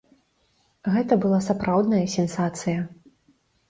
Гэта 0.95 1.13
была 1.27 1.43
сапраўдная 1.51 2.03
сенсацыя. 2.19 2.79